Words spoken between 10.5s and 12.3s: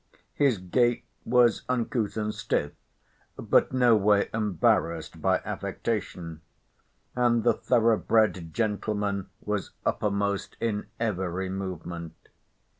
in every movement.